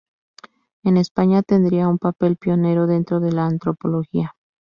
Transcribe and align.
En 0.83 0.97
España 0.97 1.43
tendría 1.43 1.87
un 1.87 1.99
papel 1.99 2.35
pionero 2.35 2.87
dentro 2.87 3.19
de 3.19 3.31
la 3.33 3.45
antropología. 3.45 4.35